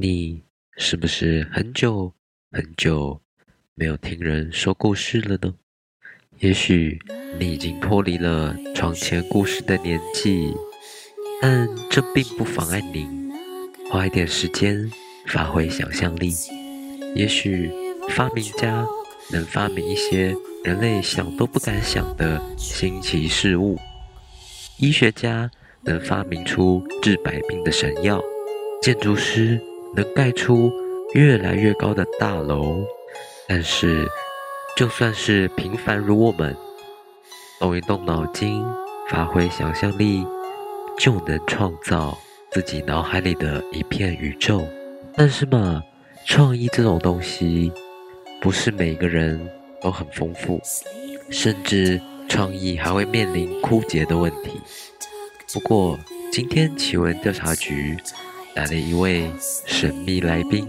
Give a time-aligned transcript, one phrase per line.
[0.00, 0.40] 你
[0.76, 2.12] 是不是很久
[2.52, 3.20] 很久
[3.74, 5.52] 没有听人说故事了呢？
[6.38, 6.96] 也许
[7.36, 10.54] 你已经脱离了床前故事的年纪，
[11.42, 13.28] 但这并不妨碍您
[13.90, 14.88] 花一点时间
[15.26, 16.32] 发挥想象力。
[17.16, 17.68] 也许
[18.10, 18.86] 发明家
[19.32, 23.76] 能发明一些人类想都不敢想的新奇事物，
[24.78, 25.50] 医学家
[25.82, 28.22] 能发明出治百病的神药，
[28.80, 29.60] 建筑师
[29.94, 30.72] 能盖出
[31.14, 32.84] 越来越高的大楼。
[33.46, 34.06] 但是，
[34.76, 36.54] 就算是平凡如我们，
[37.58, 38.64] 动一动脑筋，
[39.08, 40.24] 发挥想象力，
[40.98, 42.16] 就能创造
[42.50, 44.62] 自己脑海里的一片宇宙。
[45.16, 45.82] 但是嘛，
[46.26, 47.72] 创意这种东西，
[48.40, 50.60] 不是每个人都很丰富，
[51.30, 54.60] 甚至创意还会面临枯竭的问题。
[55.54, 55.98] 不过，
[56.30, 57.96] 今天奇闻调查局
[58.58, 59.30] 来了一位
[59.66, 60.68] 神秘来宾，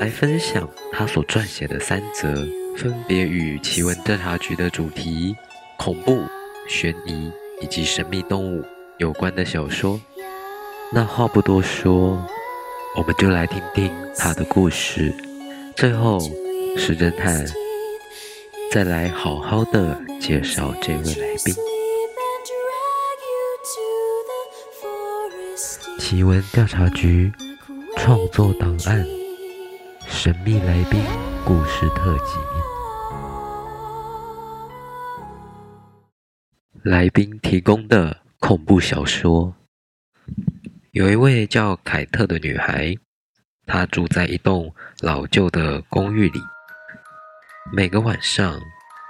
[0.00, 2.44] 来分享他所撰写的三则
[2.76, 5.36] 分别与奇闻调查局的主题——
[5.78, 6.24] 恐怖、
[6.68, 7.30] 悬疑
[7.62, 8.64] 以及神秘动物
[8.98, 10.00] 有关的小说。
[10.92, 12.20] 那话不多说，
[12.96, 15.14] 我们就来听听他的故事。
[15.76, 16.18] 最后，
[16.76, 17.46] 石侦探
[18.72, 21.54] 再来好好的介绍这位来宾。
[26.08, 27.32] 奇闻调查局
[27.96, 29.04] 创作档案：
[30.06, 31.02] 神秘来宾
[31.44, 32.38] 故事特辑。
[36.84, 39.52] 来宾提供的恐怖小说：
[40.92, 42.94] 有一位叫凯特的女孩，
[43.66, 46.40] 她住在一栋老旧的公寓里。
[47.72, 48.60] 每个晚上，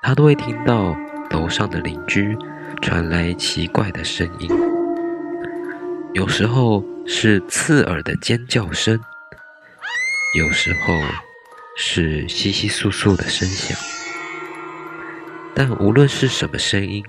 [0.00, 0.96] 她都会听到
[1.32, 2.34] 楼上的邻居
[2.80, 4.48] 传来奇怪的声音，
[6.14, 8.98] 有时候是刺耳的尖叫声，
[10.38, 10.94] 有时候
[11.76, 13.76] 是窸窸窣窣的声响。
[15.54, 17.04] 但无论是什么声音，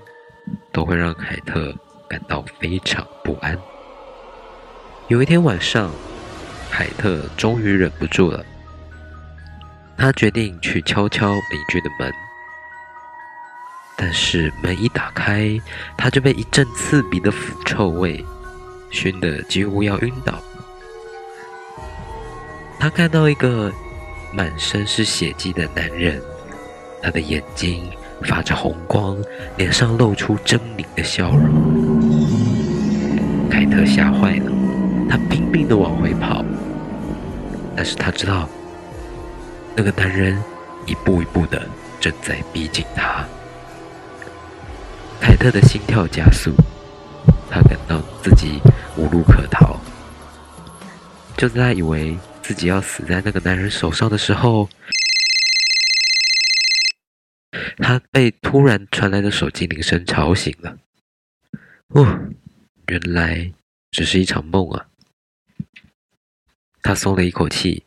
[0.70, 1.74] 都会让凯特
[2.08, 3.56] 感到非常不安。
[5.08, 5.90] 有一天晚上，
[6.70, 8.44] 凯特终于忍不住了，
[9.96, 12.12] 他决定去敲敲邻居的门。
[13.96, 15.58] 但是门一打开，
[15.96, 18.24] 他就被一阵刺鼻的腐臭味
[18.90, 20.34] 熏得几乎要晕倒。
[22.78, 23.72] 他看到一个
[24.32, 26.20] 满身是血迹的男人，
[27.02, 27.90] 他的眼睛。
[28.22, 29.16] 发着红光，
[29.56, 31.40] 脸上露出狰狞的笑容。
[33.48, 34.52] 凯特吓坏了，
[35.08, 36.44] 他拼命的往回跑，
[37.74, 38.46] 但是他知道
[39.74, 40.38] 那个男人
[40.84, 41.66] 一步一步的
[41.98, 43.24] 正在逼近他。
[45.18, 46.52] 凯特的心跳加速，
[47.50, 48.60] 他感到自己
[48.96, 49.78] 无路可逃。
[51.36, 54.68] 就在他以为自己要死在那个男人手上的时候，
[57.78, 60.78] 他被突然传来的手机铃声吵醒了。
[61.88, 62.28] 哦，
[62.88, 63.52] 原来
[63.90, 64.86] 只是一场梦啊！
[66.82, 67.84] 他松了一口气，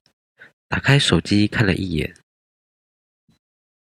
[0.67, 2.13] 打开手机看了一眼，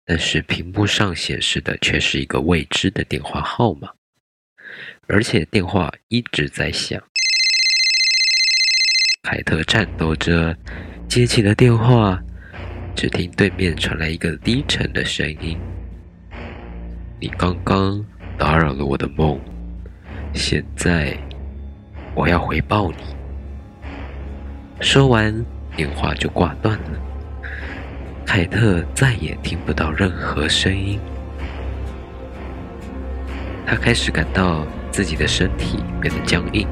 [0.05, 3.95] 但是屏幕上显示的却是一个未知的电话号码，
[5.07, 7.01] 而且电话一直在响。
[9.23, 10.57] 凯特颤抖着
[11.09, 12.21] 接起了电话，
[12.95, 15.59] 只听对面传来一个低沉的声音。
[17.21, 18.05] 你刚刚
[18.37, 19.41] 打扰了我的梦，
[20.35, 21.17] 现在
[22.15, 22.97] 我要回报你。
[24.81, 25.35] 说完，
[25.77, 27.01] 电话就挂断了。
[28.27, 30.99] 凯特再也听不到任何声音。
[33.67, 36.69] 他开始感到自己的身体变得僵硬，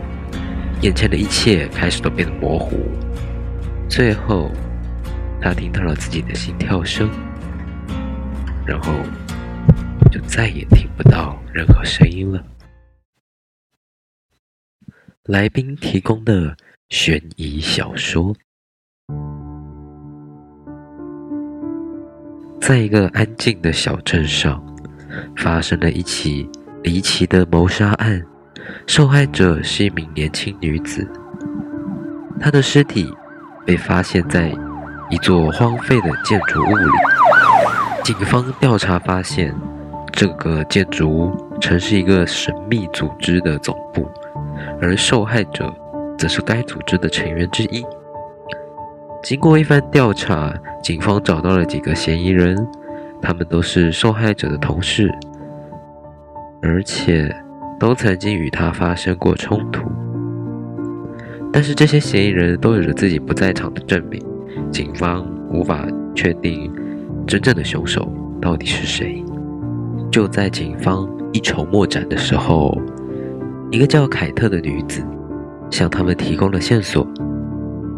[0.81, 2.77] 眼前的一切开始都变得模糊。
[3.89, 4.49] 最后，
[5.41, 7.11] 他听到了自己的心跳声，
[8.65, 8.93] 然后。
[10.11, 12.45] 就再也听不到任何声音了。
[15.25, 16.55] 来宾提供的
[16.91, 18.37] 悬疑小说，
[22.61, 24.63] 在一个安静的小镇上，
[25.35, 26.47] 发生了一起
[26.83, 28.23] 离奇的谋杀案。
[28.87, 31.07] 受害者是一名年轻女子，
[32.41, 33.13] 她的尸体
[33.67, 34.53] 被发现在
[35.11, 36.85] 一座荒废的建筑物里。
[38.05, 39.55] 警方调查发现。
[40.15, 44.07] 这个建筑物曾是一个神秘组织的总部，
[44.79, 45.75] 而受害者
[46.19, 47.83] 则是该组织的成员之一。
[49.23, 50.53] 经过一番调查，
[50.83, 52.55] 警方找到了几个嫌疑人，
[53.23, 55.11] 他们都是受害者的同事，
[56.63, 57.35] 而且
[57.79, 59.83] 都曾经与他发生过冲突。
[61.53, 64.23] 但是这些嫌疑人都有着自己不在场的证明，
[64.71, 66.73] 警方无法确定
[67.27, 68.11] 真正的凶手
[68.41, 69.23] 到底是谁。
[70.11, 72.81] 就在警方一筹莫展的时候，
[73.71, 75.03] 一个叫凯特的女子
[75.71, 77.07] 向他们提供了线索。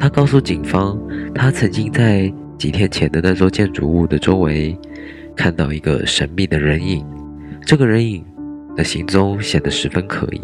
[0.01, 0.99] 她告诉警方，
[1.35, 4.77] 她曾经在几天前的那座建筑物的周围
[5.37, 7.05] 看到一个神秘的人影，
[7.63, 8.25] 这个人影
[8.77, 10.41] 的行踪显得十分可疑。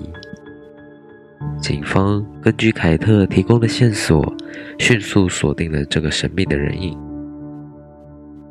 [1.60, 4.34] 警方根据凯特提供的线索，
[4.78, 6.98] 迅速锁定了这个神秘的人影。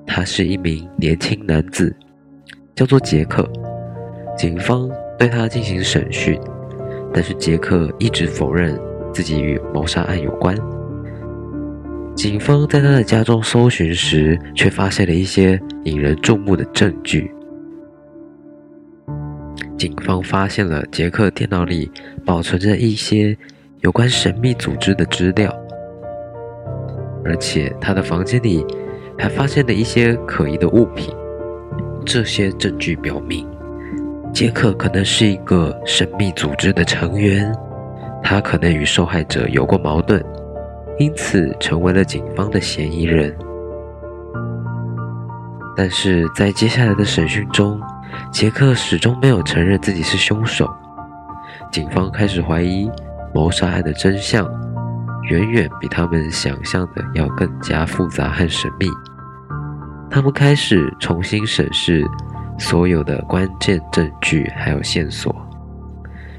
[0.05, 1.95] 他是一名年轻男子。
[2.75, 3.45] 叫做杰克，
[4.37, 6.39] 警方对他进行审讯，
[7.13, 8.79] 但是杰克一直否认
[9.13, 10.55] 自己与谋杀案有关。
[12.15, 17.29] 警方在他的家中搜寻时，却发现了一些引人注目的证据。
[19.79, 21.89] 警方发现了杰克电脑里
[22.25, 23.35] 保存着一些
[23.79, 25.49] 有关神秘组织的资料，
[27.23, 28.65] 而且他的房间里
[29.17, 31.15] 还发现了一些可疑的物品。
[32.05, 33.47] 这些证据表明，
[34.33, 37.49] 杰克可能是一个神秘组织的成员，
[38.21, 40.21] 他可能与受害者有过矛盾，
[40.97, 43.33] 因此成为了警方的嫌疑人。
[45.73, 47.79] 但是在接下来的审讯中，
[48.31, 50.69] 杰克始终没有承认自己是凶手。
[51.71, 52.89] 警方开始怀疑
[53.33, 54.45] 谋杀案的真相
[55.29, 58.87] 远远比他们想象的要更加复杂和神秘。
[60.09, 62.03] 他们开始重新审视
[62.57, 65.35] 所有的关键证据还有线索，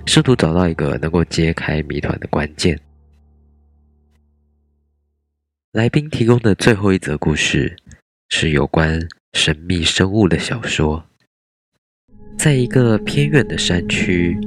[0.07, 2.79] 试图找到一个能够揭开谜团的关键。
[5.73, 7.77] 来宾提供的最后一则故事
[8.29, 9.01] 是有关
[9.35, 11.05] 神秘生物的小说。
[12.37, 14.39] 在一个偏远的山区，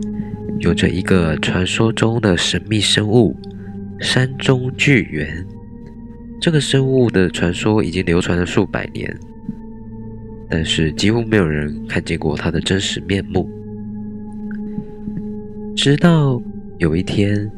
[0.59, 3.35] 有着一个传说中的神秘生物——
[4.01, 5.45] 山中巨猿。
[6.41, 9.15] 这个生物的传说已经流传了数百年，
[10.49, 13.49] 但是几乎没有人看见过它的真实面目。
[15.75, 16.41] 直到
[16.79, 17.49] 有一天，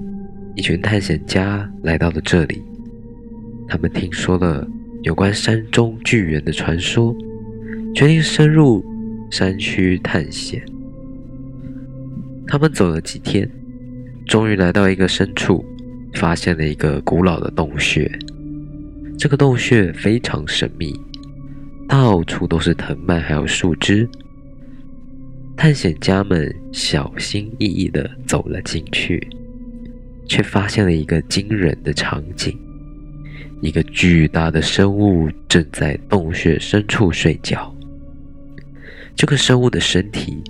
[0.54, 2.62] 一群探险家来到了这里，
[3.68, 4.68] 他们听说了
[5.02, 7.16] 有关山中巨猿的传说，
[7.94, 8.86] 决定深入
[9.30, 10.64] 山区探险。
[12.48, 13.50] 他们走了几天，
[14.26, 15.66] 终于来到一个深处，
[16.14, 18.10] 发现了一个古老的洞穴。
[19.18, 20.94] 这个洞穴非常神秘，
[21.88, 24.08] 到处都是藤蔓还有树枝。
[25.58, 29.26] 探险家们小心翼翼地走了进去，
[30.28, 32.58] 却发现了一个惊人的场景：
[33.62, 37.75] 一个巨大的生物正在洞穴深处睡觉。
[39.16, 40.44] 这个生物的身体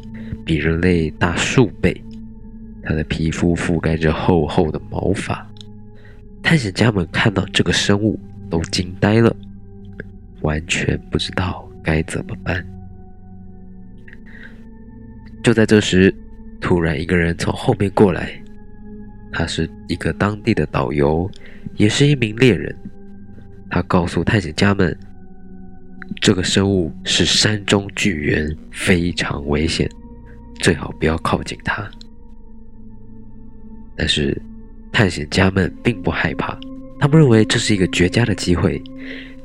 [0.44, 1.95] 比人类大数倍，
[2.83, 5.47] 它的皮肤覆盖着厚厚的毛发。
[6.41, 8.19] 探险家们看到这个生物，
[8.50, 9.35] 都惊呆了，
[10.41, 12.65] 完全不知道该怎么办。
[15.44, 16.13] 就在这时，
[16.59, 18.31] 突然一个人从后面过来，
[19.31, 21.29] 他是一个当地的导游，
[21.75, 22.75] 也是一名猎人。
[23.69, 24.95] 他告诉探险家们，
[26.21, 29.89] 这个生物是山中巨猿，非常危险，
[30.59, 31.88] 最好不要靠近它。
[33.95, 34.39] 但是
[34.91, 36.57] 探险家们并不害怕。
[37.00, 38.81] 他们认为这是一个绝佳的机会，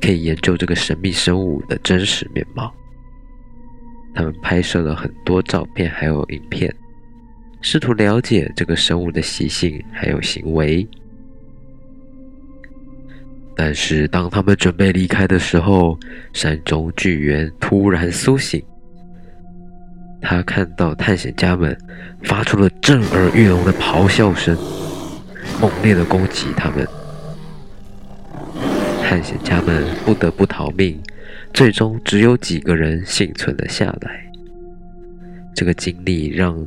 [0.01, 2.73] 可以研究这个神秘生物的真实面貌。
[4.13, 6.73] 他们拍摄了很多照片，还有影片，
[7.61, 10.87] 试图了解这个生物的习性还有行为。
[13.63, 15.95] 但是，当他们准备离开的时候，
[16.33, 18.59] 山中巨猿突然苏醒。
[20.19, 21.77] 他看到探险家们
[22.23, 24.57] 发出了震耳欲聋的咆哮声，
[25.61, 26.87] 猛烈的攻击他们。
[29.03, 30.99] 探险家们不得不逃命，
[31.53, 34.25] 最终只有几个人幸存了下来。
[35.53, 36.65] 这个经历让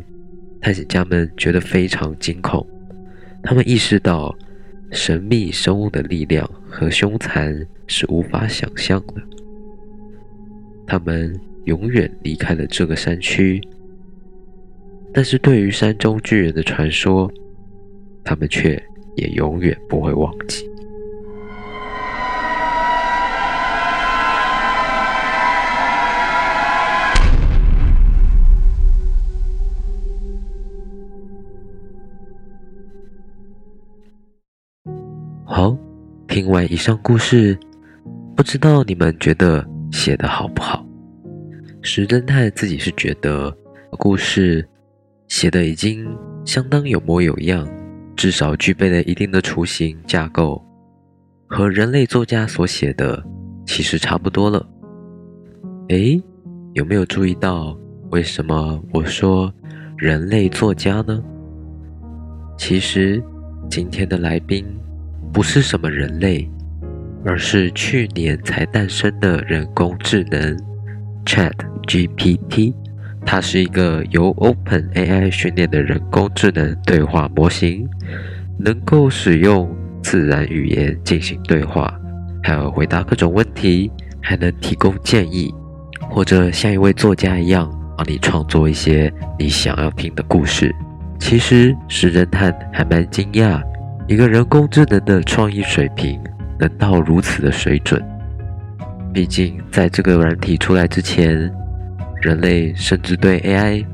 [0.60, 2.64] 探险家们觉得非常惊恐，
[3.42, 4.32] 他们意识到
[4.94, 9.14] 神秘生物的力量和凶残是无法想象的。
[10.86, 13.60] 他们永远离开了这个山区，
[15.12, 17.30] 但是对于山中巨人的传说，
[18.22, 18.80] 他们却
[19.16, 20.64] 也永远不会忘记。
[36.35, 37.57] 听完以上故事，
[38.35, 40.85] 不知道你们觉得写得好不好？
[41.81, 43.57] 石侦探自己是觉得
[43.93, 44.69] 故事
[45.29, 46.05] 写的已经
[46.45, 47.64] 相当有模有样，
[48.17, 50.61] 至少具备了一定的雏形架构，
[51.47, 53.25] 和人类作家所写的
[53.64, 54.69] 其实差不多了。
[55.91, 56.21] 诶，
[56.73, 57.79] 有没有注意到
[58.11, 59.55] 为什么我说
[59.97, 61.23] 人类作家呢？
[62.59, 63.23] 其实
[63.71, 64.67] 今天的来宾
[65.33, 66.49] 不是什么人类，
[67.25, 70.57] 而是去年才诞生的人工智能
[71.25, 72.75] ChatGPT。
[73.26, 77.88] 它是一个由 OpenAI 训练的人工智能对话模型，
[78.59, 81.99] 能够使用自然语言进行对话，
[82.43, 83.90] 还有回答各种问题，
[84.21, 85.52] 还能提供建议，
[86.11, 90.71] 或者像一位作家一样帮你创作一些你想要听的故事。
[91.19, 93.62] 其实石侦探还蛮惊讶，
[94.06, 96.20] 一个人工智能的创意水平
[96.58, 98.02] 能到如此的水准。
[99.14, 101.50] 毕竟在这个软体出来之前，
[102.20, 103.87] 人类甚至对 AI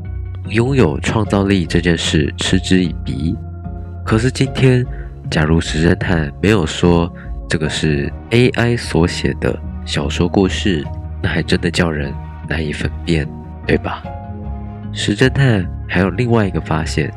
[0.49, 3.37] 拥有创造力这件事嗤之以鼻。
[4.05, 4.85] 可是今天，
[5.31, 7.13] 假如石侦探没有说
[7.49, 10.85] 这个是 AI 所写的小说故事，
[11.23, 12.13] 那还真的叫人
[12.49, 13.29] 难以分辨，
[13.65, 14.03] 对吧？
[14.93, 17.13] 石侦探还有另外一个发现，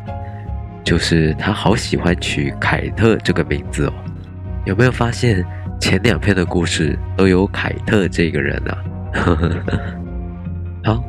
[0.83, 3.93] 就是他好喜欢取凯特这个名字哦。
[4.65, 5.45] 有没有发现
[5.79, 8.77] 前两篇的故事都有凯特这个人啊？
[10.83, 11.03] 好，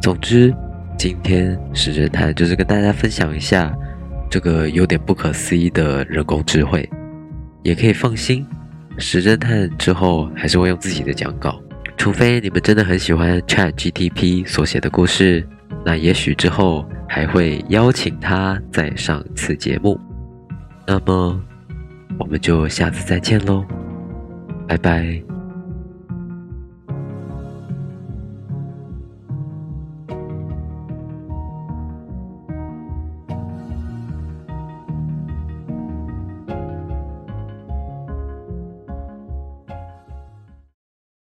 [0.00, 0.54] 总之，
[0.96, 3.72] 今天石侦探就是跟大家分享一下
[4.28, 6.88] 这个有点不可思议的人工智慧，
[7.62, 8.46] 也可以放心，
[8.98, 11.60] 石侦探之后还是会用自己的讲稿，
[11.96, 15.46] 除非你们真的很喜欢 Chat GTP 所写的故事，
[15.84, 19.98] 那也许之后还会邀请他再上一次节目。
[20.86, 21.42] 那么，
[22.16, 23.64] 我们就下次再见喽，
[24.68, 25.29] 拜拜。